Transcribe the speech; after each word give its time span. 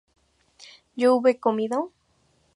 ¿yo 0.95 1.13
hube 1.15 1.39
comido? 1.39 1.91